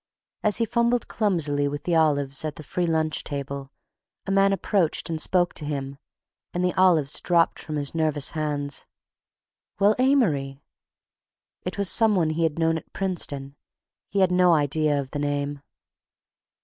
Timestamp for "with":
1.67-1.83